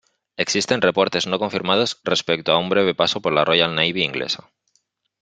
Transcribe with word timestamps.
Existen 0.35 0.81
reportes 0.81 1.27
no 1.27 1.37
confirmados 1.37 1.99
respecto 2.03 2.53
de 2.53 2.57
un 2.57 2.69
breve 2.69 2.95
paso 2.95 3.21
por 3.21 3.33
la 3.33 3.45
Royal 3.45 3.75
Navy 3.75 4.01
inglesa. 4.01 4.49